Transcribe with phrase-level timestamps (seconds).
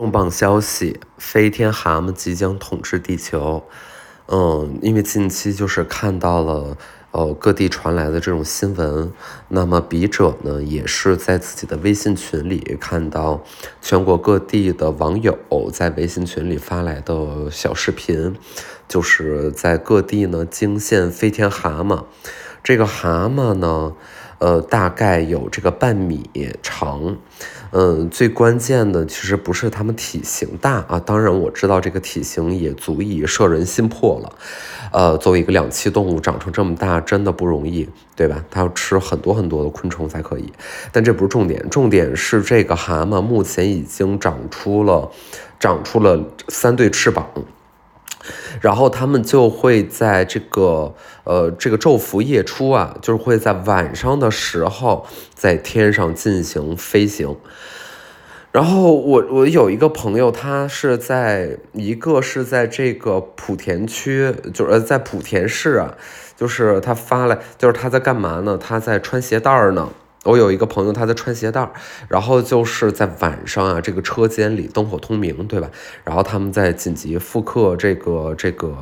[0.00, 3.62] 重磅消息：飞天蛤蟆即将统治地球。
[4.28, 6.78] 嗯，因为近期就是看到了，
[7.10, 9.12] 呃，各地传来的这种新闻。
[9.48, 13.44] 那么笔者呢，也是在自己的微信群里看到
[13.82, 15.36] 全国各地的网友
[15.70, 18.34] 在微信群里发来的小视频，
[18.88, 22.04] 就是在各地呢惊现飞天蛤蟆。
[22.62, 23.92] 这个蛤蟆呢，
[24.38, 26.30] 呃，大概有这个半米
[26.62, 27.18] 长。
[27.72, 34.32] 嗯，最关键的其实不是它们体型大啊，当然我知道这个体型也足以摄人心魄了。
[34.90, 38.44] 呃，作为一个两栖动物，长成这么大真的不容易，对吧？
[38.50, 40.52] 它要吃很多很多的昆虫才可以。
[40.90, 45.08] 但这不是重点，重点是这个蛤蟆目前已经长出了，
[45.60, 47.24] 长出了三对翅膀。
[48.60, 57.36] 然后他们就会在这个呃这个昼伏夜出啊，就是会在晚上的时候在天上进行飞行。
[58.52, 65.94] 然后我我有一个朋友，他是在一个是在这个莆田区，就是在莆田市啊，
[66.36, 68.58] 就是他发来，就是他在干嘛呢？
[68.58, 69.90] 他在穿鞋带儿呢。
[70.24, 71.72] 我有一个朋友，他在穿鞋带儿，
[72.06, 75.70] 然后就是在晚上啊，这个车间里灯火通明，对吧？
[76.04, 78.76] 然后他们在紧急复刻这个这个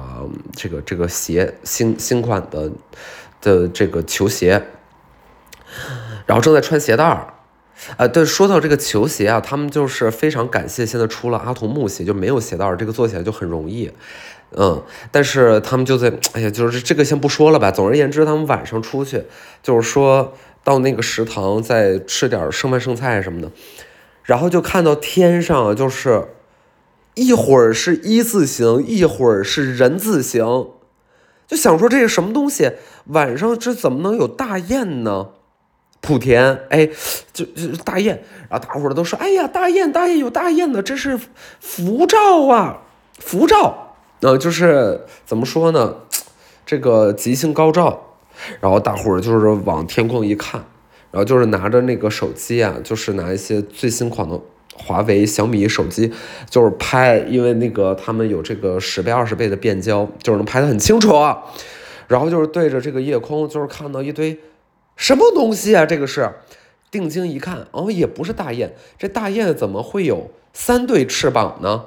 [0.57, 2.73] 这个这个鞋新新款的
[3.41, 4.65] 的这个球鞋，
[6.27, 7.35] 然后正在穿鞋带儿。
[7.97, 13.93] 啊，对，说到这个球鞋啊，他们就是非常感谢现在出了阿童木鞋，就没有鞋带儿，这个做起来就很容易。
[14.57, 17.71] 嗯，但是他们就在，哎呀，就是这个先不说了吧。
[17.71, 19.23] 总而言之，他们晚上出去，
[19.63, 20.35] 就是说。
[20.69, 23.51] 到那个食堂再吃点剩饭剩菜什么的，
[24.23, 26.29] 然后就看到天上就是
[27.15, 30.45] 一会儿是一字形，一会儿是人字形，
[31.47, 32.73] 就想说这是什么东西？
[33.07, 35.29] 晚上这怎么能有大雁呢？
[36.03, 36.91] 莆田，哎，
[37.33, 41.19] 就就大雁，然后大伙儿都说：“哎呀，大雁，大雁有大雁呢，这是
[41.61, 42.83] 福兆啊，
[43.19, 45.97] 福兆。”呃，就是怎么说呢？
[46.67, 48.08] 这个吉星高照。
[48.61, 50.65] 然后大伙儿就是往天空一看，
[51.11, 54.41] 然后就是拿着那个手机啊，就是拿一些最新款的
[54.75, 56.13] 华为、小米手机，
[56.49, 61.13] 就是拍，因为那个他们有这个十倍、二十倍的变焦，就是能拍得很清楚。
[62.07, 64.39] 然后就是对着这个夜空，就是看到一堆
[64.97, 65.85] 什么东西啊？
[65.85, 66.31] 这个是
[66.91, 71.85] 定睛一看，哦，也不是大雁，这大雁怎么会有三对翅膀呢？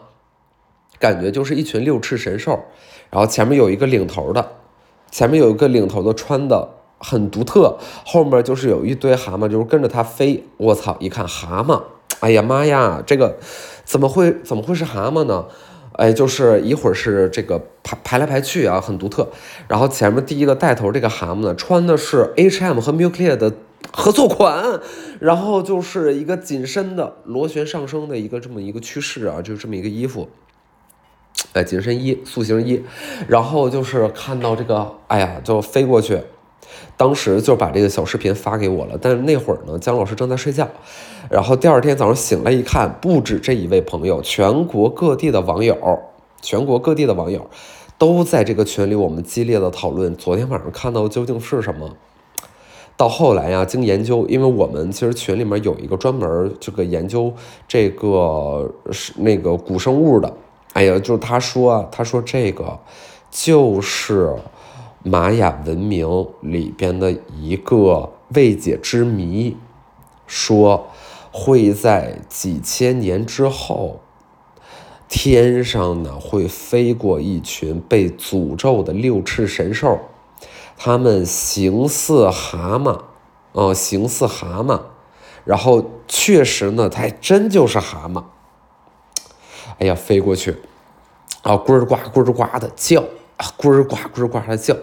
[1.00, 2.66] 感觉就是一群六翅神兽，
[3.10, 4.61] 然后前面有一个领头的。
[5.12, 10.44] 前面有一个领头的穿的很独特，后面就是有一堆蛤蟆，就是跟着它飞。
[10.58, 10.96] 我操！
[11.00, 11.82] 一看蛤蟆，
[12.22, 13.38] 哎呀妈呀，这个
[13.84, 15.46] 怎么会怎么会是蛤蟆呢？
[15.94, 19.28] 哎，就是一会儿是这个排排来排去啊，很独特。
[19.68, 23.54] 然后前面第一个带头这个蛤蟆呢，穿的是 H&M 和 Mugler 的
[23.92, 24.80] 合作款，
[25.20, 30.30] 然后就是一个紧身的螺旋上升的一个这么一个趋势啊，就是这么一个衣服。
[31.54, 32.82] 哎，紧身衣、塑形衣，
[33.28, 36.20] 然后就是看到这个，哎呀，就飞过去。
[36.96, 40.68] 当时就把这个小视频发给我了，但是那会儿呢，姜老师正在睡觉。
[41.30, 45.76] 然后第二天早上醒来一看，不止这一位朋友，全国各地的网友，
[46.42, 47.50] 全国各地的网友
[47.98, 51.90] 都在这个群里，我们激烈的讨论昨天晚上看到究竟是什么。
[52.96, 57.34] 到后来呀，经研究，因为我们其实群里面有一个专门这个研究
[57.68, 60.32] 这个是那个古生物的。
[60.74, 62.80] 哎呀，就是他说，他说这个
[63.30, 64.36] 就是
[65.04, 69.58] 玛雅文明里边的一个未解之谜，
[70.28, 70.88] 说
[71.32, 74.00] 会在几千年之后，
[75.10, 80.00] 天上呢会飞过一群被诅咒的六翅神兽，
[80.78, 83.02] 它们形似蛤蟆，
[83.52, 84.80] 哦，形似蛤蟆，
[85.44, 88.24] 然后确实呢，它还真就是蛤蟆。
[89.80, 90.52] 哎呀，飞过去，
[91.44, 93.02] 啊，咕儿呱呱呱呱的叫，
[93.38, 94.76] 啊，呱呱呱呱的叫，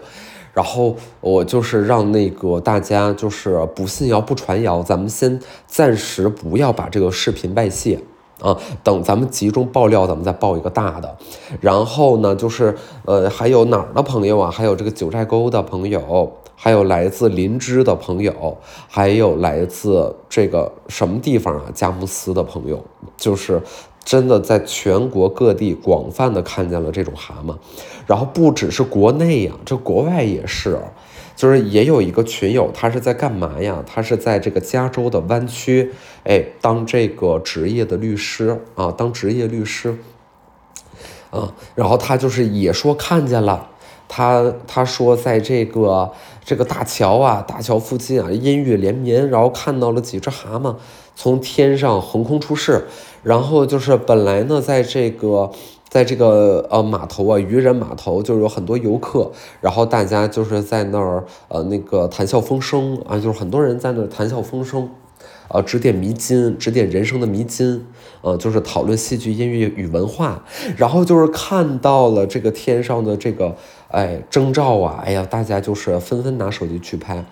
[0.53, 7.99] 然后我就是让那个大家就是不信谣不传谣，咱们先暂时不要把这个视频外泄
[8.41, 11.17] 啊，等咱们集中爆料，咱们再爆一个大的。
[11.61, 12.75] 然后呢，就是
[13.05, 14.51] 呃，还有哪儿的朋友啊？
[14.51, 21.65] 还有这个九寨沟的朋友，还有来自林芝的朋友，还有来自这个什么地方啊？
[21.73, 22.83] 佳木斯的朋友，
[23.15, 23.61] 就是。
[24.03, 27.55] 真的在全国各地广泛的看见了这种蛤蟆，
[28.07, 30.79] 然后不只是国内呀，这国外也是，
[31.35, 33.83] 就是也有一个群友，他是在干嘛呀？
[33.85, 35.91] 他是在这个加州的湾区，
[36.23, 39.95] 哎，当这个职业的律师啊，当职业律师，
[41.29, 43.69] 啊，然后他就是也说看见了，
[44.07, 46.11] 他他说在这个
[46.43, 50.75] 这个大桥啊，大桥附近啊，阴雨连绵，然后看到了几只蛤蟆
[51.15, 52.87] 从天上横空出世。
[53.23, 55.51] 然后就是本来呢，在这个。
[55.89, 64.87] 在这个呃码头啊，渔人码头就是有很多游客，然后大家就是在那儿呃那个谈笑风生啊，就是很多人在那儿谈笑风生，
[65.47, 67.83] 呃指点迷津，指点人生的迷津，
[68.21, 70.43] 呃就是讨论戏剧、音乐与文化，
[70.77, 73.55] 然后就是看到了这个天上的这个。
[73.91, 75.01] 哎，征兆啊！
[75.03, 77.25] 哎呀，大家就是纷纷拿手机去拍，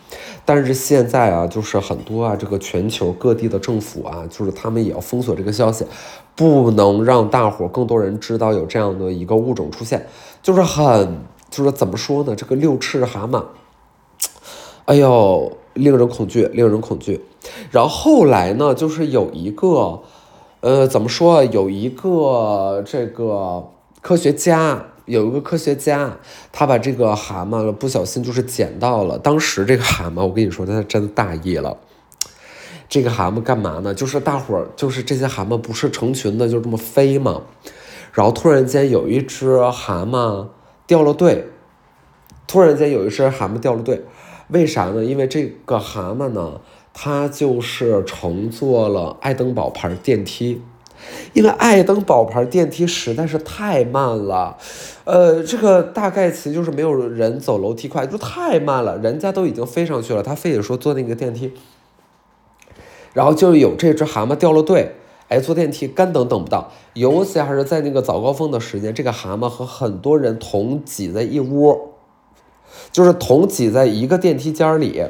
[0.44, 5.86] 但是现在啊，就是很多啊，这个全球各地的政府啊，就是他们也要封锁这个消息，
[6.36, 10.08] 不能让大伙更多人知道有这样的一个物种出现，
[10.42, 11.20] 就是很，
[11.52, 12.36] 就是怎么说呢？
[12.36, 13.44] 这个六翅蛤蟆，
[14.86, 17.24] 哎呦，令人恐惧，令人恐惧。
[17.70, 20.02] 然后后来呢，就是有一个，
[20.62, 21.44] 呃，怎么说？
[21.44, 23.70] 有一个这个
[24.02, 24.88] 科学家。
[25.08, 26.18] 有一个科学家，
[26.52, 29.18] 他把这个蛤蟆了不小心就是捡到了。
[29.18, 31.78] 当时这个蛤蟆，我跟你说，他真的大意了。
[32.90, 33.94] 这个蛤蟆干嘛呢？
[33.94, 37.44] 就是大伙儿，就是这些蛤蟆不是成群的就这么飞吗？
[38.12, 40.48] 然后突然间有一只蛤蟆
[40.86, 41.48] 掉了队。
[42.46, 44.04] 突然间有一只蛤蟆掉了队，
[44.50, 45.04] 为啥呢？
[45.04, 46.60] 因为这个蛤蟆呢，
[46.94, 50.62] 它就是乘坐了爱登堡牌电梯。
[51.34, 54.58] 因为爱登堡牌电梯实在是太慢了，
[55.04, 58.98] 呃，这个大概其就是没有人走楼梯快，就太慢了。
[58.98, 61.54] 人家都已经飞上去了，他非得说坐那个电梯，
[63.14, 64.96] 然后就有这只蛤蟆掉了队，
[65.28, 71.94] 哎，坐电梯干等等不到，尤其还是在那个早高峰的时间，这个蛤蟆和很多人同挤在一窝，
[72.92, 75.04] 就是同挤在一个电梯间里。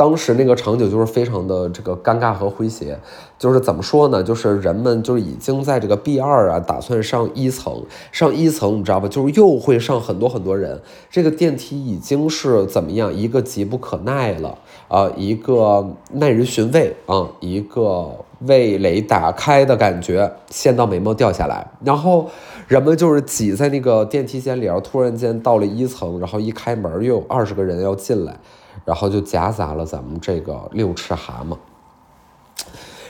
[0.00, 2.98] 当时那个场景就是非常的这个尴尬和诙谐，
[3.38, 4.22] 就是怎么说呢？
[4.22, 9.06] 就是人们就是已经在这个 B 二啊，打算上一层，上一层你知道吧？
[9.06, 10.80] 就是又会上很多很多人，
[11.10, 13.12] 这个电梯已经是怎么样？
[13.12, 14.56] 一个急不可耐了
[14.88, 18.10] 啊，一个耐人寻味啊，一个
[18.46, 22.30] 味蕾打开的感觉，陷到眉毛掉下来，然后
[22.68, 28.38] 人们就是挤在那个电梯间里，然后突然间到了一层，然后一开门又有二十个人要进来。
[28.84, 31.56] 然后就夹杂了咱们这个六翅蛤蟆，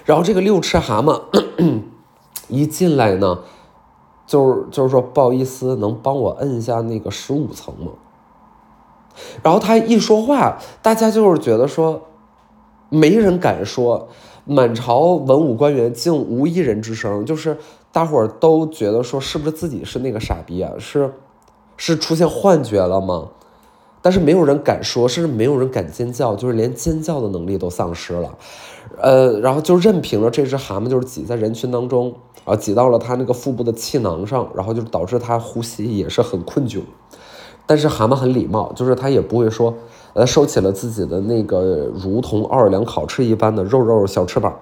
[0.05, 1.23] 然后这个六翅蛤蟆
[2.49, 3.41] 一进来呢，
[4.27, 7.93] 就是就是说不好意思，能帮我摁一下那个十五层吗？
[9.43, 12.03] 然后他一说话，大家就是觉得说，
[12.89, 14.09] 没人敢说，
[14.45, 17.59] 满朝文武官员竟无一人之声，就是
[17.93, 20.73] 大伙儿都觉得说，是不是自己是那个傻逼啊？
[20.79, 21.13] 是
[21.77, 23.29] 是出现幻觉了吗？
[24.03, 28.35] 但是没有人敢说，甚至没有人敢尖叫，就是连尖叫的能力都丧失了，
[28.99, 32.15] 呃，然后就任凭了这只蛤蟆就是挤在人群当中，
[32.45, 36.81] 啊，挤到了它那个腹部的气囊上，然后就导致它呼吸也是很困窘。
[37.67, 39.75] 但是蛤蟆很礼貌，就是它也不会说，
[40.15, 44.55] 呃，收起了自己的那个如同奥尔良烤翅一般的肉肉小翅膀，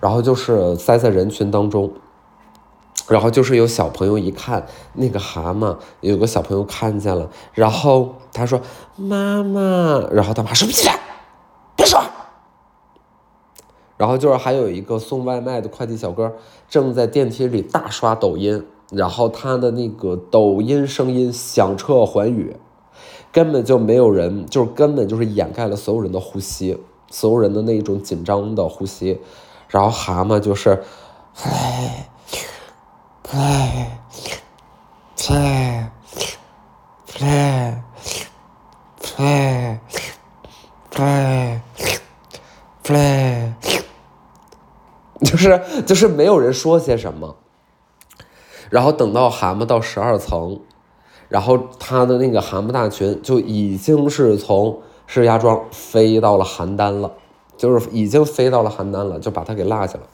[0.00, 1.90] 然后就是塞在人群当中。
[3.08, 8.60] 然后就是有小朋友一看那个蛤蟆，有个小朋友看见了，然后他说
[8.96, 11.00] ：“妈妈。”然后他妈说：“不起来，
[11.74, 11.98] 别说。”
[13.96, 16.36] 然后就是还有一个送外卖的快递小哥
[16.68, 22.56] 正在电梯里大刷抖音，然后他的那个抖音声音响彻寰宇，
[23.32, 26.78] 根本就没有人，就是根本就是掩盖了所有人的呼吸，
[27.10, 29.18] 所有人的那种紧张的呼吸，
[29.68, 30.82] 然后蛤蟆就是，
[31.42, 32.07] 唉。
[33.28, 33.86] Fly,
[35.14, 35.90] fly,
[37.06, 37.82] fly,
[38.96, 39.78] fly,
[40.90, 41.60] fly,
[42.82, 43.52] fly，
[45.20, 47.36] 就是就是没有人说些什么，
[48.70, 50.60] 然后等到蛤蟆到十二层，
[51.28, 57.12] 然后他的那个蛤蟆大群就已经是从石家庄飞到了邯郸了，
[57.58, 60.08] 就是已经飞到了邯郸了，就把他给落下了。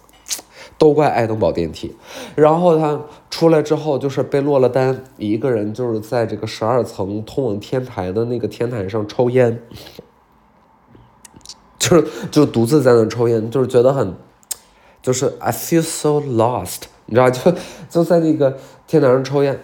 [0.76, 1.94] 都怪爱登堡电梯，
[2.34, 3.00] 然后他
[3.30, 9.62] 出来之后就是被落了单，一个人就是在这个十二层通往天台的那个天台上抽烟，
[11.78, 14.14] 就是就独自在那抽烟，就是觉得很，
[15.00, 17.54] 就是 I feel so lost，你知道 就
[17.88, 19.58] 就在那个天台上抽烟，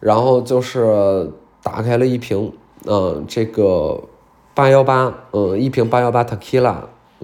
[0.00, 1.30] 然后就是
[1.62, 2.52] 打开了一瓶，
[2.84, 4.02] 嗯，这个
[4.52, 6.76] 八幺八，嗯，一瓶八幺八 tequila，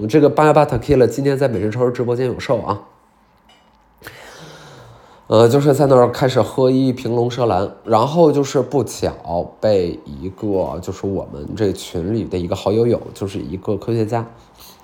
[0.09, 2.83] 这个八幺八 tequila 今天在美食超市直播间有售啊。
[5.33, 14.27] 呃，就是在那儿开始喝一瓶龙舌兰，然后就是不巧被一个就是我们这群里的一个好友友，就是一个科学家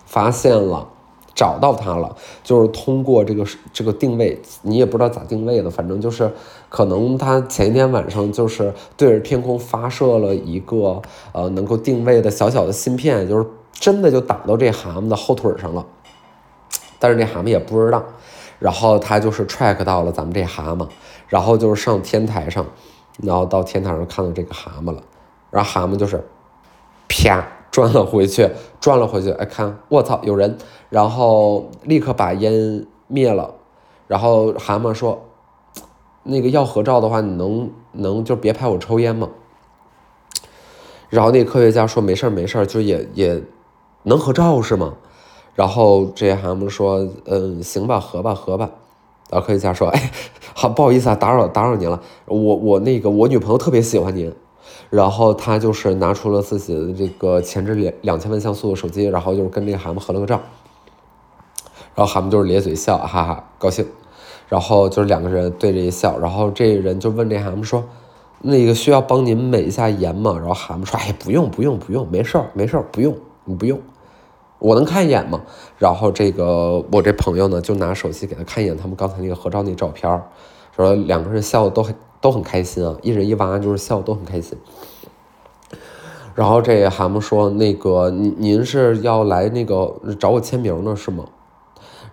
[0.06, 0.88] 发现了，
[1.34, 6.32] 找到他了，就是通过这个这个定位，你也不知道咋定位的，反正就是
[6.70, 11.02] 可能他前一天晚上就是对着天空发射了一个
[11.32, 15.84] 呃能够定位的小小的芯片，就是真的就打到这蛤蟆的后腿上了，
[16.98, 18.02] 但是那蛤蟆也不知道。
[18.58, 20.88] 然后他就是 track 到了咱们这蛤蟆，
[21.28, 22.66] 然后就是上天台上，
[23.22, 25.02] 然后到天台上看到这个蛤蟆了，
[25.50, 26.26] 然后蛤蟆就是
[27.08, 28.50] 啪转了回去，
[28.80, 33.54] 转了回去，哎，看我操有人，然后立刻把烟灭了，
[34.06, 35.24] 然后蛤蟆说，
[36.24, 39.28] 那个要合照的话，你能能就别拍我抽烟吗？
[41.08, 43.42] 然后那科学家说没事儿没事儿，就也也
[44.02, 44.94] 能合照是吗？
[45.58, 48.70] 然后这蛤蟆说，嗯，行吧，合吧合吧。
[49.28, 50.12] 然后科学家说，哎，
[50.54, 54.32] 好不好意思啊，打扰打扰您了，我我那个我女朋友特别喜欢您。
[54.88, 60.40] 然后他就是拿出了自己的这个前置两两千万像素的手机，然后就是跟这个蛤蟆合了个照。
[61.96, 63.84] 然后蛤蟆就是咧嘴笑，哈哈，高兴。
[64.48, 67.84] 然后就是两个人对着一笑，然后这人就问这蛤蟆说。
[68.42, 70.36] 那个需要帮您美一下颜吗？
[70.38, 73.12] 然后蛤蟆说：“哎，不用不用不用，没事儿没事儿，不用
[73.44, 73.80] 你不用，
[74.58, 75.40] 我能看一眼吗？”
[75.78, 80.22] 然后这个我这朋友呢就拿手机给他看一眼他们刚才那个合照那照片儿，
[80.74, 84.58] 说两个人笑的都很都很开心啊，一人一娃就是笑的都很开心。
[86.34, 91.24] 然后这蛤蟆说：“那个您您是要来那个找我签名呢是吗？”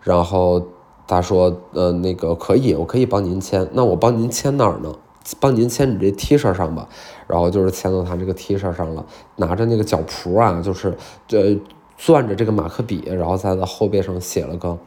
[0.02, 0.62] 然后
[1.08, 4.94] 他说：“呃，那个可以，我可以帮您签，那我帮您签哪儿呢？”
[5.40, 6.88] 帮您签你这 T 恤上吧，
[7.26, 9.04] 然后就是签到他这个 T 恤上了，
[9.38, 10.96] 拿着那个脚蹼啊，就是
[11.28, 11.60] 这
[11.98, 14.78] 攥着这个马克笔，然后在他的后背上写了个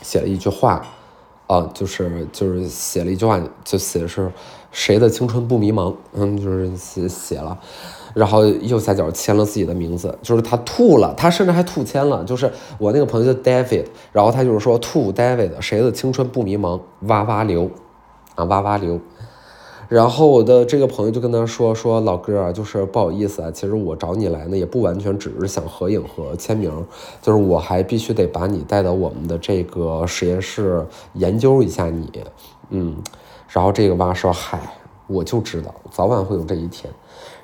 [0.00, 0.86] 写了一句话，
[1.46, 4.30] 啊，就是就是写了一句话，就写的是
[4.70, 7.58] 谁的青春不迷茫，嗯，就是写写了，
[8.14, 17.70] 然后右下角签了自己的名字，就是他吐了，他甚至还吐签了，就是我那个朋友叫 David，然后他就是说吐 David，谁的青春不迷茫，哇哇流，
[18.34, 19.00] 啊哇哇流。
[19.88, 26.70] 然后我的这个朋友就跟他说说老哥啊，就是不好意思啊，其实我找你来呢也不完全只是想合影和签名，
[27.22, 32.06] 就是我还必须得把你带到我们的这个实验室研究一下你，
[32.68, 32.96] 嗯，
[33.48, 34.60] 然后这个蛙说嗨，
[35.06, 36.92] 我就知道早晚会有这一天。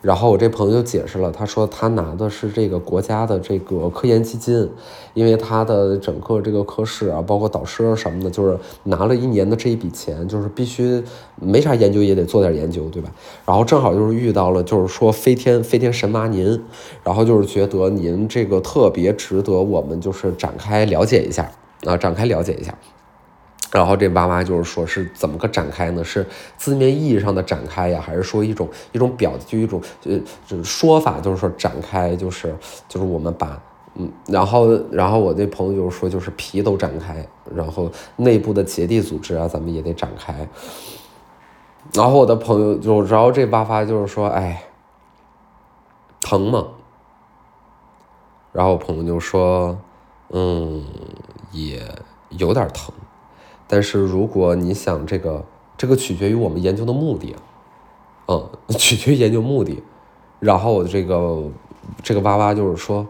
[0.05, 4.69] 然后我这朋友就解释了，他说他拿的是这个国家的这个科研基金，
[5.15, 11.03] 因为他的整个这个科室啊，包括导师什么的，就是拿了一年的这一笔钱，就是必须
[11.37, 13.11] 没啥研究也得做点研究，对吧？
[13.47, 16.63] 然后正好就是遇到了，就是说飞天飞天神妈您，
[17.03, 21.51] 然后就是觉得您这个特别值得我们就是展开了解一下
[21.87, 22.77] 啊，展开了解一下。
[23.75, 26.05] 然后这娃娃就是说是怎么个展开呢？
[26.05, 26.25] 是
[26.57, 30.17] 字面意义上的展开呀，还是说一种一种表就一种呃
[30.47, 32.55] 就说法，就是说展开就是
[32.89, 33.61] 就是我们把
[33.97, 40.49] 嗯，然后然后我那朋友就是说就是皮都展开，然后内部的结缔组织啊，咱们也得展开。
[41.93, 44.63] 然后我的朋友就然后这娃娃就是说，哎，
[46.21, 46.65] 疼吗？
[48.53, 49.77] 然后我朋友就说，
[50.31, 50.85] 嗯，
[51.51, 51.83] 也
[52.31, 52.95] 有点疼。
[53.75, 55.45] 但是如果你想这个，
[55.77, 57.35] 这个取决于我们研究的目的，
[58.29, 59.83] 嗯， 取决于研究目的。
[60.39, 61.43] 然后这个
[62.01, 63.05] 这个娃娃就是说，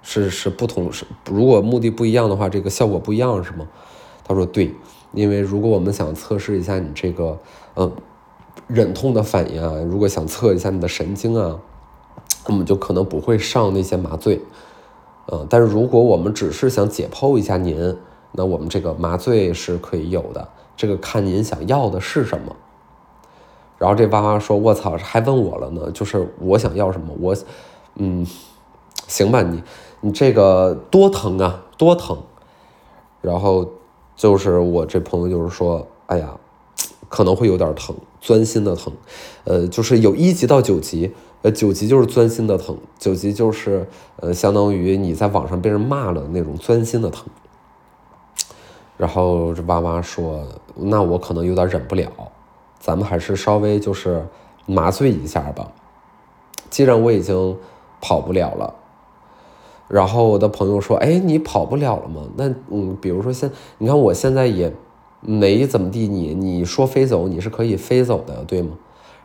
[0.00, 3.68] 是是不同是，如果目的不一样的话，这个效果不一样是吗？
[4.24, 4.74] 他说对，
[5.12, 7.38] 因为如果我们想测试一下你这个
[7.76, 7.92] 嗯
[8.66, 11.58] 忍痛的反应啊，如果想测一下你的神经啊，
[12.46, 14.40] 我们就可能不会上那些麻醉，
[15.30, 17.94] 嗯，但是如果我们只是想解剖一下您。
[18.32, 22.54] 那我们这个麻醉是可以有的，这个看您想要的是什么。
[23.78, 27.14] 然后这娃娃说：“我操，还问我了呢，就是我想要什么？
[27.20, 27.36] 我，
[27.94, 28.26] 嗯，
[29.06, 29.62] 行吧，你
[30.00, 32.18] 你这个多疼啊，多疼。”
[33.22, 33.68] 然后
[34.16, 36.36] 就是我这朋友就是说：“哎呀，
[37.08, 38.92] 可能会有点疼，钻心的疼。
[39.44, 47.24] 呃，就是有一级到九级，呃，九级就是钻心的疼，九级就是呃，相当于你在网上被人骂了那种钻心的疼。”
[48.98, 50.42] 然后这娃娃说
[50.76, 52.10] ：“那我可能有点忍不了，
[52.80, 54.26] 咱们还是稍微就是
[54.66, 55.70] 麻醉一下吧。
[56.68, 57.56] 既然我已经
[58.00, 58.74] 跑不了了。”
[59.86, 62.22] 然后我的朋友说：“哎，你跑不了了吗？
[62.36, 64.74] 那嗯，比如说现你看我现在也
[65.20, 68.72] 没怎么地，你你说飞走你是可以飞走的，对吗？”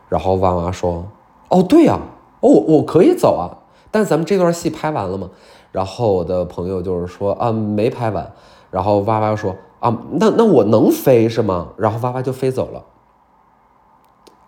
[0.08, 1.04] 然后娃娃说
[1.50, 1.98] ：“哦，对呀，
[2.40, 3.58] 哦，我可以走啊。
[3.90, 5.30] 但咱们这段戏拍完了吗？”
[5.72, 8.32] 然后我的朋友就是说：“啊，没拍完。”
[8.74, 11.68] 然后娃娃说啊，那那我能飞是吗？
[11.78, 12.82] 然后娃娃就飞走了，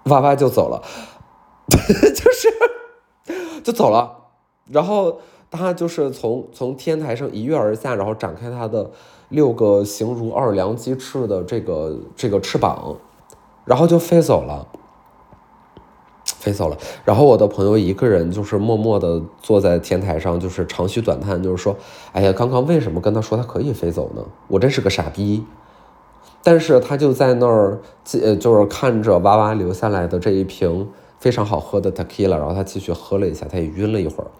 [0.06, 0.82] 娃娃就走了，
[1.70, 2.48] 就是
[3.62, 4.24] 就走了。
[4.68, 8.90] 然后他就是从从天台上一跃而下，然后展开他的
[9.28, 12.96] 六个形如奥尔良鸡翅的这个这个翅膀，
[13.64, 14.66] 然后就飞走了。
[16.46, 16.76] 飞走了。
[17.04, 21.74] 然后我的朋友一个人就是默默地坐在天台上，就是长吁短叹，就是说
[22.14, 24.22] ：“哎呀，刚刚为什么跟他说他可以飞走呢？
[24.46, 25.44] 我真是个傻逼。”
[26.44, 27.80] 但是他就在那儿，
[28.22, 30.88] 呃，就是看着娃娃留下来的这一瓶
[31.18, 34.30] 非常好喝的 tequila，然后他继续喝了一下，他也晕了一会儿。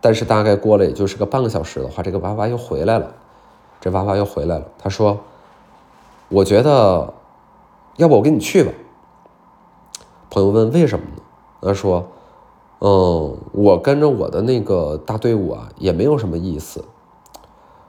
[0.00, 3.12] 但是大概过了也就是个半个小时的话，这个娃娃又回来了。
[3.80, 5.18] 这娃娃又回来了，他说
[6.30, 7.12] ：“我觉得，
[7.96, 8.70] 要不我跟你去吧。”
[10.30, 11.22] 朋友问：“为什么呢？”
[11.60, 12.06] 他说
[12.78, 16.84] ：“嗯，我跟着我的那个大队伍啊，也没有什么意思。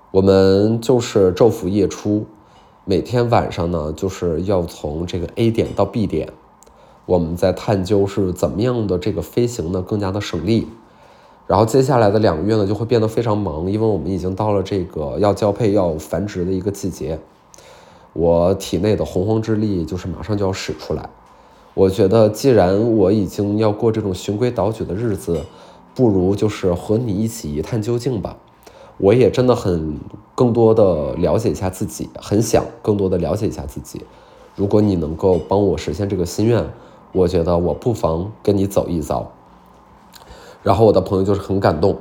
[0.10, 2.26] 我们就是昼伏夜出，
[2.84, 6.34] 每天晚上呢，就是要从这个 A 点到 B 点，
[7.06, 10.68] 我们在探究是怎么样的这个飞行呢更加的省力。”
[11.48, 17.20] 然后接下来的两个月呢，就会变得非常忙，因为我们已经到了这个要交配、要繁殖的一个季节。
[18.14, 21.10] 我体内的洪荒之力就是马上就要使出来。
[21.74, 25.46] 我觉得，既然我已经要过这种循规蹈矩的日子，
[25.96, 28.38] 不如就是和你一起一探究竟吧。
[28.98, 29.98] 我也真的很
[30.36, 34.02] 更多的了解一下自己，很想更多的了解一下自己。
[34.56, 36.70] 如果你能够帮我实现这个心愿，
[37.14, 39.32] 我觉得我不妨跟你走一遭。
[40.62, 41.98] 然后我的朋友就是很感动，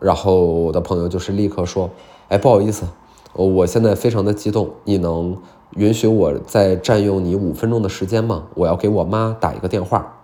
[0.00, 1.90] 然后我的朋友就是立刻说
[2.28, 2.86] ：“哎，不好意思，
[3.34, 5.36] 我现在非常的激动，你能
[5.76, 8.44] 允许我再占用你五分钟的时间吗？
[8.54, 10.20] 我要给我妈打一个电话。”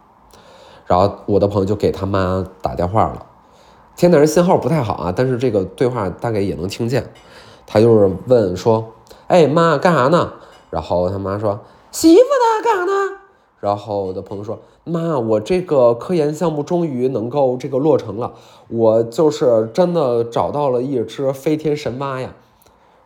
[0.86, 3.26] 然后我的朋友就给他妈打电话了，
[3.96, 7.12] 天台人信号不太好啊，但是这个对话大概也能听见。
[7.66, 8.92] 他就是问说
[9.28, 10.32] ：“哎，妈干啥呢？”
[10.70, 11.60] 然后他妈说
[11.92, 12.92] ：“洗衣服呢，干啥呢？”
[13.60, 14.58] 然后我的朋友说。
[14.82, 18.32] 妈，我这个科研项目终于能够这个落成了，
[18.68, 22.34] 我就是真的找到了一只飞天神蛙呀。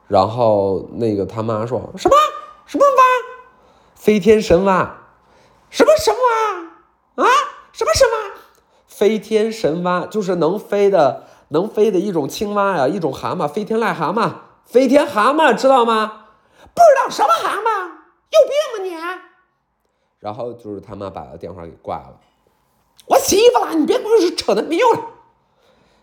[0.06, 2.14] 然后那个他妈说什么
[2.66, 3.02] 什么蛙？
[3.94, 4.98] 飞天神蛙？
[5.70, 7.24] 什么神蛙？
[7.24, 7.28] 啊？
[7.72, 8.34] 什么神蛙？
[8.86, 14.30] 飞天神蛙就是能飞的能飞的一种青蛙呀，一种蛤蟆，飞天癞蛤蟆，
[14.64, 16.26] 飞天蛤蟆知道吗？
[16.74, 17.88] 不知道什么蛤蟆？
[18.30, 19.20] 有病吧你？
[20.20, 22.18] 然后就是他妈把电话给挂了，
[23.06, 25.02] 我洗衣服了，你别光是扯那没用的。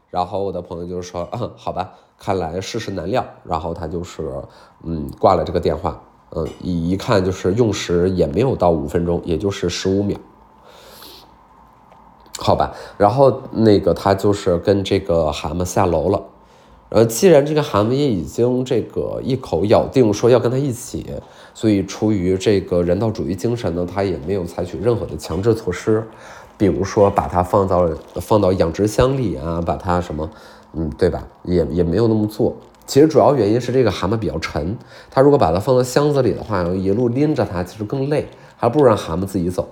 [0.09, 4.43] 然后我的朋友就说：“嗯，好吧，看来世事难料。”然后他就是
[4.83, 6.01] 嗯挂了这个电话，
[6.33, 10.17] 嗯一一看就是用时也没有到五分钟，也就是十五秒，
[12.39, 12.73] 好吧。
[12.97, 16.23] 然后那个他就是跟这个蛤蟆下楼了。
[16.89, 21.05] 呃，既然这个蛤蟆也已经这个一口咬定说要跟他一起，
[21.53, 26.05] 所以出于这个人道主义精神呢，他也没有采取任何的强制措施，
[26.57, 30.29] 比如说把它放到放到养殖箱里啊，把它什么，
[30.73, 31.25] 嗯，对吧？
[31.43, 32.55] 也也没有那么做。
[32.91, 34.77] 其实主要原因是这个蛤蟆比较沉，
[35.09, 38.27] 他如果把它放到箱子里的话，一路拎着它其实更累，
[38.57, 39.65] 还不如让蛤蟆自己走。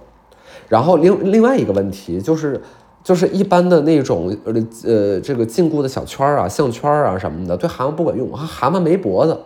[0.69, 2.62] 然后另另外一个问题就是。
[3.01, 4.53] 就是一般的那种呃
[4.86, 8.29] 呃这个禁锢的小圈啊、项圈啊什么的，对蛤蟆不管用。
[8.34, 9.39] 蛤蟆没脖子，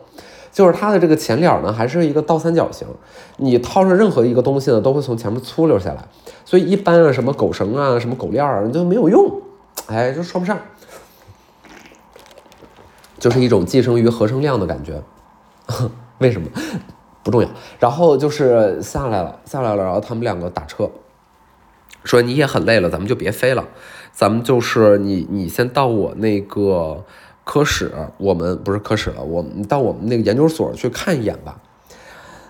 [0.51, 2.87] 就是它的这个前脸呢还是一个倒三角形，
[3.37, 6.03] 你套上任何一个东西呢，都会从前面粗溜下来。
[6.43, 9.31] 所以一般啊，什么狗绳啊、什么狗链儿就没有用，
[9.85, 10.57] 哎，就说不上，
[13.23, 15.01] 就是一种寄生于合成量的感觉。
[16.19, 16.49] 为什么？
[17.23, 17.47] 不重要。
[17.79, 20.91] 然后就是下来了，下来了，然后他们两个打车。
[22.03, 23.65] 说你也很累了，咱们就别飞了，
[24.11, 27.05] 咱们就是你，你先到我那个
[27.45, 31.61] 科室，我们不是科室了，我们到我们那个研究所去看一眼吧。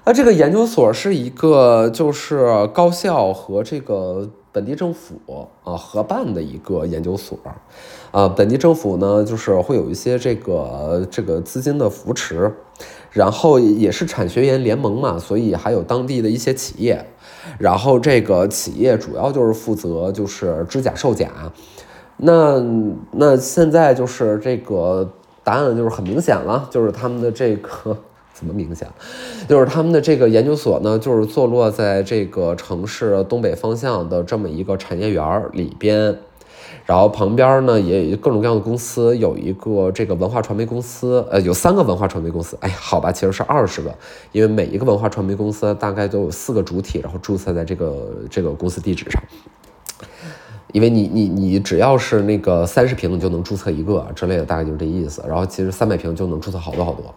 [0.06, 7.38] 那这个研究所是一个就是高校和这个本地政府啊合办的一个研究所，
[8.14, 12.54] 啊，本地政府呢就是会有一些这个这个资金的扶持，
[13.10, 17.04] 然后也是产学研联盟嘛，所以还有当地的一些企业。
[17.58, 21.28] 然后这个企业主要就是负责就是制假售假，
[22.18, 22.64] 那
[23.14, 25.12] 那现在就是这个
[25.44, 27.98] 答案就是很明显了，就是他们的这个
[28.32, 28.88] 怎么明显？
[29.50, 36.16] 就是他们的这个研究所呢，就是坐落在这个城市东北方向的这么一个产业园里边。
[36.86, 42.58] 然后旁边呢也各种各样的公司，有一个这个文化传媒公司，呃，有三个文化传媒公司。
[42.60, 43.96] 哎，好吧，其实是二十个，
[44.34, 49.24] 因为每一个文化传媒公司大概都有四个主体，然后注册在这个这个公司地址上。
[50.74, 55.24] 因为你你你只要是那个三十平，你就能注册一个之类的，大概就是这意思。
[55.26, 57.16] 然后其实三百平就能注册好多好多，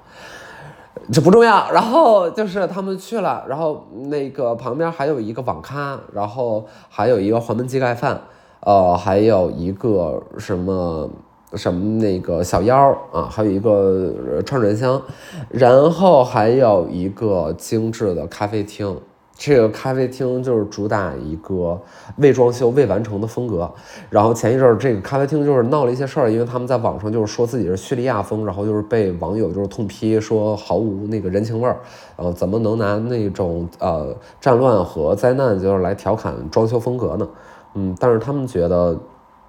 [1.10, 1.68] 这不重要。
[1.72, 8.20] 然后就是他们去了，然后那个旁边还有一个网咖，然后还有一个黄焖鸡盖饭。
[8.66, 11.08] 呃，还有一个什么
[11.54, 15.00] 什么那个小妖啊，还有一个串串香，
[15.48, 19.00] 然后还有一个精致的咖啡厅
[19.36, 21.80] 这个咖啡厅就是主打一个
[22.16, 23.70] 未装修、未完成的风格。
[24.10, 31.76] 然后前一阵儿，这个咖啡厅就是闹了一些事儿，因为他们在网上就是说自己是叙利亚风，然后就是被网友就是痛批说毫无那个人情味儿，
[32.16, 37.28] 呃，怎么能拿那种呃战乱和灾难就是来调侃装修风格呢？
[37.76, 38.98] 嗯，但是他们觉得。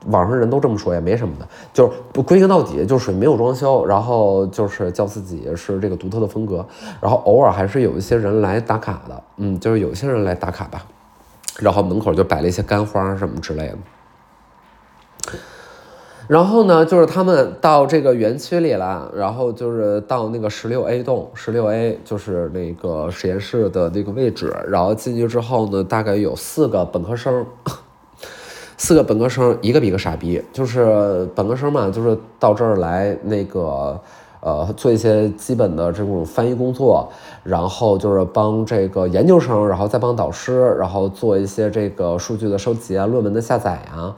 [0.10, 6.64] 网上人都这么说也没什么的，就是不归根到底就是属于没有装修，然后就是叫自己是这个独特的风格，
[7.02, 10.86] 然后偶尔还是有一些人来打卡的，嗯，就是有些人来打卡吧，
[11.60, 13.78] 然后门口就摆了一些干花什么之类的。
[16.28, 27.44] 然后呢，就是他们到这个园区里了，然后就是到那个十六 A 栋，十六 A 就是那个实验室的那个位置，然后进去之后呢，大概有四个本科生。
[28.78, 30.42] 四个本科生，一个比一个傻逼。
[30.54, 34.00] 就是本科生嘛，就是到这儿来那个，
[34.40, 37.10] 呃，做一些基本的这种翻译工作，
[37.44, 44.16] 然后就是帮这个研究生，然后再帮导师，然后做一些这个数据的收集啊、论文的下载啊，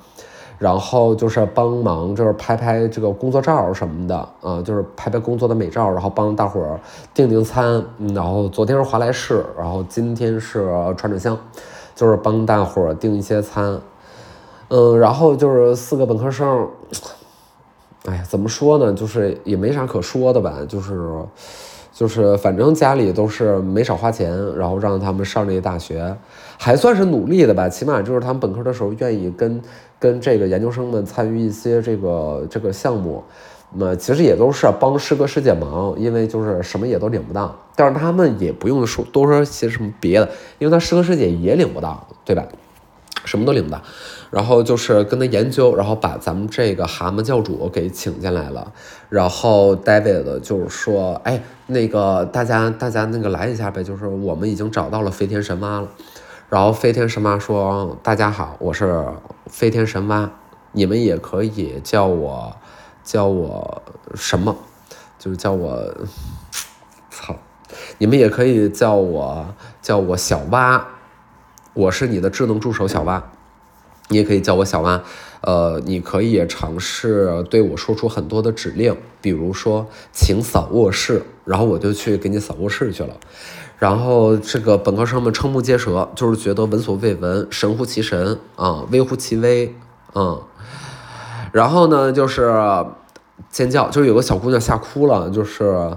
[0.58, 6.78] 然后就是帮忙，就是拍拍这个工作照什么的啊，就是拍拍工作的美照，然后帮大伙儿
[7.14, 7.82] 订订餐。
[8.14, 11.38] 然后昨天是华莱士，然后今天是传纸箱，
[11.96, 13.80] 就是帮大伙儿订一些餐。
[14.70, 16.68] 嗯，然后就是四个本科生，
[18.06, 18.94] 哎呀，怎么说呢？
[18.94, 21.12] 就是也没啥可说的吧，就是，
[21.92, 26.16] 就是反正家里都是没少花钱，然后让他们上这个大学，
[26.58, 27.68] 还算是努力的吧。
[27.68, 29.62] 起码就是他们本科的时候愿意跟
[29.98, 33.24] 跟这个研究生们参与一些这个这个项目，
[33.74, 40.30] 那其实也都是帮师哥师姐忙，因为就是什么也都领不到，但是他们也不用说多说些什么别的，
[40.60, 42.46] 因为他师哥师姐也领不到，对吧？
[43.30, 43.80] 什么都领的。
[44.32, 48.72] 然后就是跟他研究，然后把咱们这个蛤蟆教主给请进来了。
[49.10, 55.88] 然后 David 就是说：“哎，那个大家大家那个来一下呗，就是我们已经找到了飞天神蛙了。”
[56.50, 59.06] 然后飞天神妈说：“大家好，我是
[59.46, 60.32] 飞天神蛙，
[60.72, 62.56] 你们也可以叫我
[63.04, 63.84] 叫我
[64.16, 64.56] 什么，
[65.20, 65.92] 就是叫我
[67.12, 67.36] 操，
[68.00, 69.46] 你们也可以叫我
[69.82, 70.88] 叫我小蛙，
[71.74, 73.32] 我是你的智能助手小蛙。”
[74.12, 75.04] 你也可以叫我小蛙，
[75.42, 83.16] 呃，你可以尝试对我说出很多的指令，比如说请扫卧室，然后我就去给你扫卧室去了。
[83.78, 89.76] 然后这个本科生们瞠目结舌，就是觉得闻所未闻，神乎其神啊，微乎其微，
[90.16, 90.42] 嗯。
[91.52, 92.52] 然后呢，就是
[93.52, 95.92] 尖叫，就是有个小姑娘吓哭了，就是。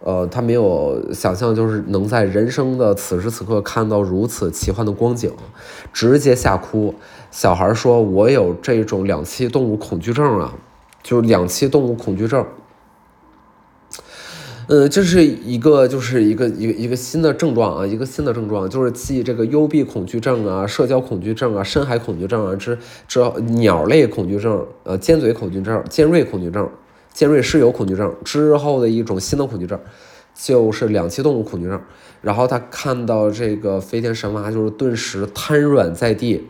[0.00, 5.32] 呃，他没有想象，就是能在人生的此时此刻看到如此奇幻的光景，
[5.92, 6.94] 直接吓哭。
[7.30, 10.54] 小孩说：“我有这种两栖动物恐惧症啊，
[11.02, 12.46] 就是两栖动物恐惧症。”
[14.68, 26.68] 呃，这是一个，就是一个一个一个新的症状啊，一个新的症状，就是继这个幽闭恐惧症啊、社交恐惧症啊、深海恐惧症啊之之鸟类恐惧症、呃尖嘴恐惧症、尖锐恐惧症。
[27.12, 29.78] 尖锐湿疣恐惧症之后的一种新的恐惧症，
[30.34, 31.80] 就是两栖动物恐惧症。
[32.20, 36.48] 然后他看到这个飞天神蛙，就是顿时瘫软在地，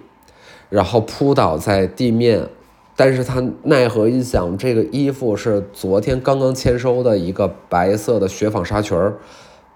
[0.71, 2.49] 然后扑倒在地面。
[2.97, 9.19] 但是他奈何一想，这个衣服是昨天刚刚签收的一个白色的雪纺纱裙儿，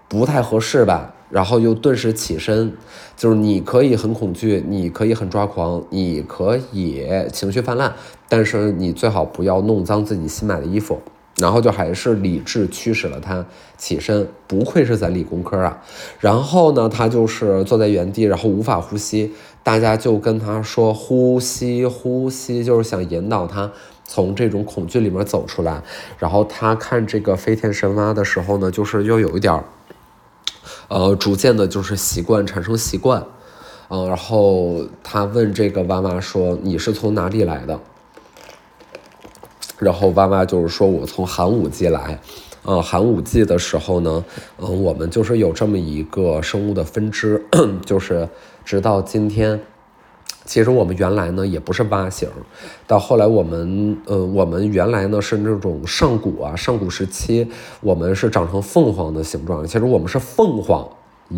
[0.09, 1.13] 不太合适吧？
[1.33, 2.71] 然后又顿时起身，
[3.17, 7.91] 就是你可以很恐惧，你可以很抓狂，你可以情绪泛滥，
[8.29, 11.01] 但是你最好不要弄脏自己新买的衣服。
[11.37, 13.43] 然后就还是理智驱使了他
[13.75, 15.81] 起身，不愧是咱理工科啊。
[16.19, 19.33] 然后呢，他就是坐在原地，然后无法呼吸。
[19.63, 23.71] 大家就跟他说呼吸，呼吸，就是想引导他
[24.05, 25.81] 从这种恐惧里面走出来。
[26.19, 29.63] 然后他看这个飞天神蛙的时候呢，就是又有一点。
[30.87, 33.25] 呃，逐渐的就是习惯产生习惯，
[33.89, 37.79] 嗯，然后他问这个娃娃说：“你是从哪里来的？”
[39.79, 42.19] 然后娃娃就是说：“我从寒武纪来。”
[42.65, 44.23] 呃，寒武纪的时候呢，
[44.57, 47.43] 嗯，我们就是有这么一个生物的分支，
[47.85, 48.27] 就是
[48.63, 49.59] 直到今天。
[50.45, 52.27] 其实我们原来呢也不是蛙形，
[52.85, 59.65] 到后来我们，呃，我们原来呢是那种上古啊，上古时期我们是长成凤凰的形状。
[59.65, 60.85] 其实我们是凤凰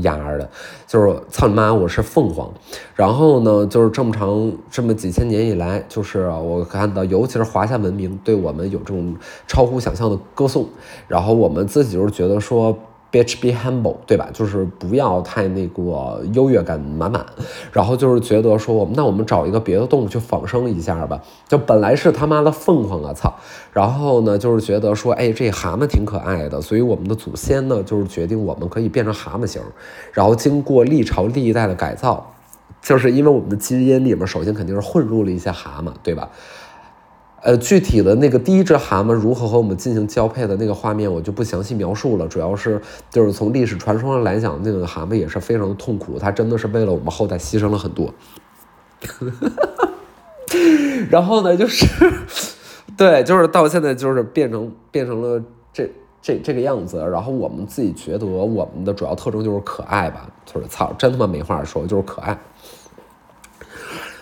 [0.01, 0.49] 丫的，
[0.87, 2.51] 就是操你妈，我是凤凰。
[2.95, 10.67] 然后呢，就是这么长这么几千年以来，就是我看到，尤其是华夏文明对我们有这种超乎想象的歌颂。
[11.07, 12.75] 然后我们自己就是觉得说。
[13.11, 14.27] Bitch be humble，对吧？
[14.33, 17.25] 就是不要太那个优越感满满，
[17.71, 21.21] 然后就是觉得说，那我们找一个别的动物去仿生一下吧。
[21.47, 23.33] 就本来是他妈的凤凰啊，操！
[23.71, 29.61] 然后呢，就是觉得说，哎，这蛤蟆挺可爱的，所以我们的祖先呢，就是决定我们可以变成蛤蟆型。
[30.11, 32.33] 然后经过历朝历代的改造，
[32.81, 36.29] 就是因为我们的基因里面，首先肯定是混入了一些蛤蟆，对吧？
[37.45, 42.27] 呃，具体的那个第一只蛤蟆如何和我们进行交配的那个画面，我就不详细描述了。
[42.27, 42.81] 主要是
[43.11, 48.11] 就是从历史传说上来讲，那个蛤蟆也是非常的痛苦，它真的是为了我们后代牺牲了很多。
[51.11, 51.85] 然后呢，就是
[52.97, 55.39] 对，就是到现在就是变成变成了
[55.71, 55.87] 这
[56.23, 56.97] 这这个样子。
[57.11, 62.35] 然后我们自己觉得我们的主要特征就是可爱吧，就是操，真他妈没话说，就是可爱。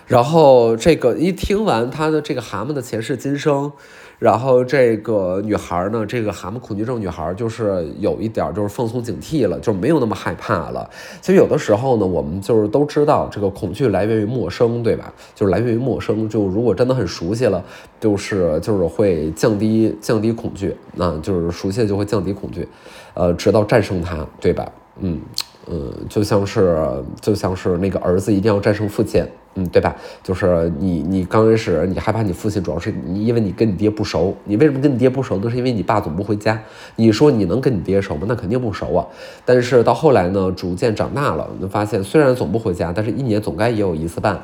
[0.06, 3.72] 然后这个一听完他的这个蛤蟆的前世今生，
[4.20, 10.90] 然后这个女孩呢，这个蛤蟆恐惧症女孩就是有一点就是放松警惕了，就没有那么害怕了。
[11.22, 15.12] 其实有的时候呢，我们就是都知道这个恐惧来源于陌生，对吧？
[15.34, 16.28] 就是来源于陌生。
[16.28, 17.64] 就如果真的很熟悉了，
[18.00, 22.68] 就是就是会降低降低恐惧，那就是熟悉就会降低恐惧，
[23.14, 24.70] 呃，直到战胜它，对吧？
[25.00, 25.20] 嗯
[25.68, 26.86] 嗯，就像是
[27.22, 29.26] 就像是那个儿子一定要战胜父亲。
[29.56, 29.96] 嗯，对吧？
[30.24, 34.36] 就是你，你刚开始你害怕你父亲，主要是你因为你跟你爹不熟。
[34.46, 35.40] 你为什么跟你爹不熟？
[35.44, 36.60] 那是因为你爸总不回家。
[36.96, 38.26] 你说你能跟你爹熟吗？
[38.28, 39.06] 那肯定不熟啊。
[39.46, 44.42] 但是到后来呢，逐渐长大了，你发现虽然总不回家，但是一年总该也有一次半。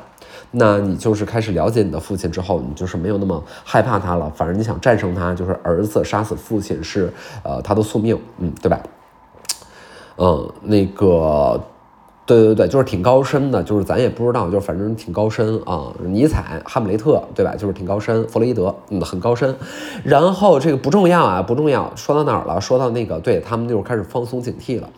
[0.52, 4.30] 那你就是开始了解你的父亲之后，你就是没有那么害怕他了。
[4.36, 8.80] 反正你想战胜他，就是儿子杀死父亲是呃他的宿命，嗯，对吧？
[10.20, 11.58] 嗯，那个。
[12.30, 15.92] 对对对，就是挺高深的，就是咱也不知道，就是反正挺高深啊。
[16.04, 17.56] 尼采、哈姆雷特，对吧？
[17.56, 18.24] 就是挺高深。
[18.28, 19.52] 弗洛伊德，嗯，很高深。
[20.04, 21.92] 然后这个不重要啊，不重要。
[21.96, 22.60] 说到哪儿了？
[22.60, 24.88] 说到那个，对他们就是开始放松警惕了，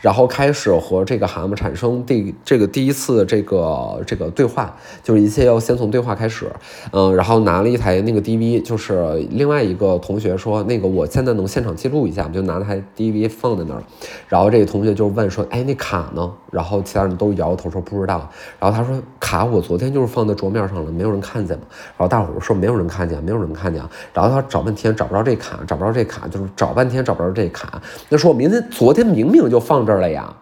[0.00, 4.74] 然后开始和这个蛤蟆产生第这个第一次这个这个对话，
[5.04, 6.50] 就是一切要先从对话开始。
[6.90, 13.82] 嗯，然后拿了一台那个 DV，就是另外一个同学说，那个我现在能现场记录一下，就拿台 DV 放在那儿。
[14.28, 16.32] 然后这个同学就问说，哎，那卡呢？
[16.50, 18.28] 然后其他人都摇头说不知道。
[18.58, 21.64] 然后他说卡我昨天就是放在桌面上了，没有人看见嘛。
[21.96, 23.82] 然后大伙儿说没有人看见，没有人看见。
[24.12, 27.80] 然后他找半天找不着这卡，找不着这卡，就是找半天找不着这卡。
[28.08, 30.32] 那说我明天昨天明明就放这儿了呀。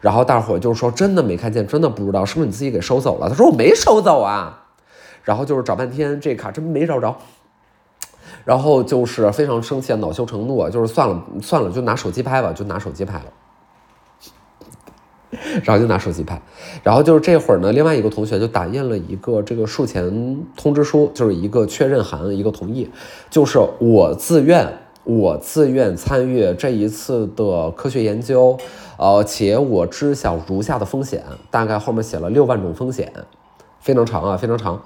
[0.00, 3.28] 然后大伙儿就说真的没看见，真的不知道，是不是你自己给收走了？
[3.28, 4.64] 他说我没收走啊。
[5.22, 7.16] 然后就是找半天这卡真没找着。
[8.44, 13.24] 然后就是非常生气，恼羞成怒，就是算了算了，就拿手机拍吧，就拿手机拍了。
[15.64, 16.40] 然后就拿手机拍，
[16.82, 22.88] 然后就是这会儿呢，另外一个同学就打印了一个这个术前通知书，就是一个确认函，一个同意，
[23.30, 24.70] 就是我自愿，
[25.04, 28.58] 我自愿参与这一次的科学研究，
[28.98, 33.10] 呃，且我知晓如下的风险，大概后面写了六万种风险，
[33.80, 34.82] 非常长啊，非常长。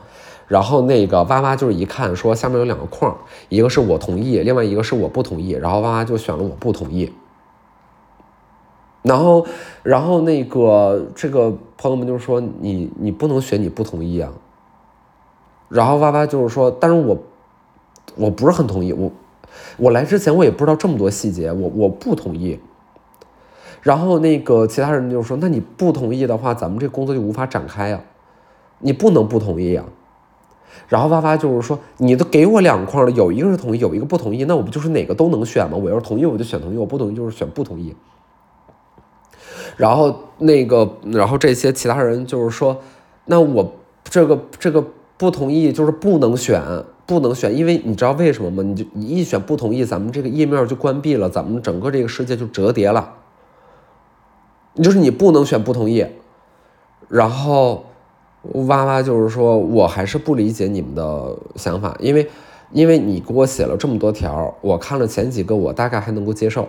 [0.46, 7.12] 然后那个哇哇就是一看说下面有两个框，一个是我同意，另外一个是我不同意，然后哇哇就选了我不同意。
[9.06, 9.46] 然后，
[9.84, 14.32] 然后那个这个朋友们就说你你不能选你不同意啊。
[15.68, 17.16] 然后哇哇就是说，但是我
[18.16, 19.12] 我不是很同意，我
[19.76, 22.58] 我来之前我也不知道这么多细节，我我不同意。
[23.82, 28.00] 然后那个其他人就是说，那你不同意的话，咱们这工作就无法展开呀，
[28.80, 29.84] 你不能不同意啊。
[30.88, 35.76] 然后哇哇就是说，你都给我两块了，有一个是同意，有一个不同意，那我不就是哪个都能选吗？
[35.76, 37.94] 我要是同意我就选同意，我不同意就是选不同意。
[39.76, 42.80] 然后那个，然后这些其他人就是说，
[43.26, 43.72] 那我
[44.04, 44.84] 这个这个
[45.16, 46.62] 不同意，就是不能选，
[47.04, 48.62] 不能选，因为你知道为什么吗？
[48.62, 53.14] 你就你一选不同意，咱们这个页面就关闭了，咱们整个这个世界就折叠了。
[54.82, 56.06] 就是你不能选不同意。
[57.08, 57.84] 然后
[58.52, 62.28] 哇哇就是说我还是不理解你们的想法，因为
[62.72, 66.68] 因为你给我写了这么多条，我看了前几个，我大概还能够接受。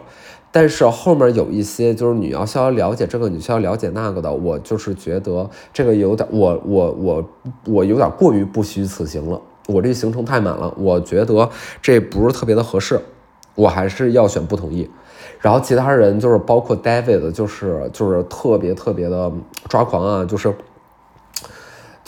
[0.50, 7.30] 但是后面有一些就是你要需要了解这个，你需要了解那个的，我就是觉得这个有点，我我我
[7.66, 11.50] 我有点过于不虚此行了，我这行程太满了，我觉得
[11.82, 13.00] 这不是特别的合适，
[13.56, 14.90] 我还是要选不同意。
[15.40, 19.32] 然后其他人就是包括 David，就是就是特别特别的
[19.68, 20.52] 抓狂啊，就是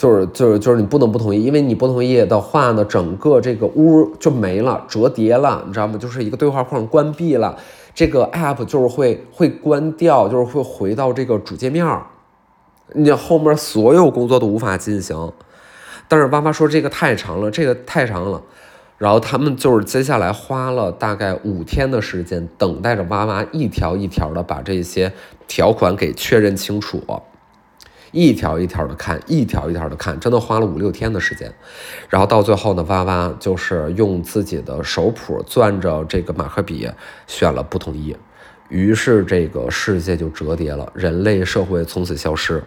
[0.00, 5.98] 就是就是就是你不能不同意，因为你不同意的话呢，整个这个屋就没了，折叠了，你知道吗？
[5.98, 7.54] 就是一个对话框关闭了。
[7.94, 12.06] 这个 app 就是会会关掉，就是会回到这个主界面儿，
[12.94, 15.30] 你后面所有工作都无法进行。
[16.08, 18.40] 但是妈妈说这个太长了，这个太长了。
[18.96, 25.12] 然后他们就是接下来花了大概五天的时间，等待着哇哇一条一条的把这些
[25.46, 27.02] 条款给确认清楚，
[28.12, 31.52] 一条一条的看，一条一条的看，真的花了五六天的时间。
[32.08, 36.90] 然后到最后呢，哇哇就是用自己的手谱攥着这个马克笔
[37.26, 38.16] 选了不同意，
[38.68, 42.62] 于是这个世界就折叠了，人类社会从此消失，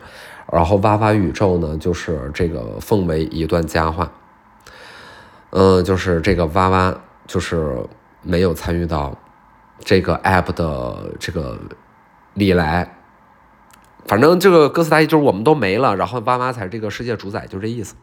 [0.52, 4.12] 然后哇哇宇宙呢就是这个奉为一段佳话。
[5.52, 6.96] 嗯，就是这个哇哇，
[7.28, 7.78] 就是
[8.22, 9.18] 没有参与到
[9.84, 11.60] 这个 app 的这个
[12.34, 13.00] 里来。
[14.06, 17.96] 反正这个哥斯达黎就是我们都没了，然后爸妈才是这个世界主宰，就这意思。